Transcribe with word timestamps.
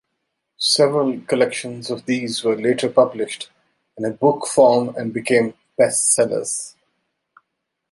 Several 0.57 1.19
collections 1.27 1.91
of 1.91 2.07
these 2.07 2.43
were 2.43 2.55
later 2.55 2.89
published 2.89 3.51
in 3.97 4.11
book 4.15 4.47
form 4.47 4.95
and 4.95 5.13
became 5.13 5.53
best-sellers. 5.77 6.75